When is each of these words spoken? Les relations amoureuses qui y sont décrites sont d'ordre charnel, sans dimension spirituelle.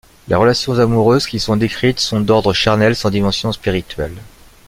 Les 0.29 0.33
relations 0.35 0.79
amoureuses 0.79 1.27
qui 1.27 1.37
y 1.37 1.39
sont 1.39 1.57
décrites 1.57 1.99
sont 1.99 2.21
d'ordre 2.21 2.53
charnel, 2.53 2.95
sans 2.95 3.11
dimension 3.11 3.51
spirituelle. 3.51 4.17